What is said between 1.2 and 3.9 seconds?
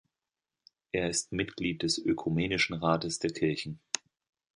Mitglied des Ökumenischen Rates der Kirchen.